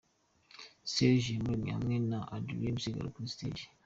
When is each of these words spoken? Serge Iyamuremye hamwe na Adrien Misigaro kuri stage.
Serge 0.91 1.27
Iyamuremye 1.31 1.71
hamwe 1.77 1.95
na 2.09 2.19
Adrien 2.35 2.73
Misigaro 2.75 3.13
kuri 3.13 3.33
stage. 3.35 3.63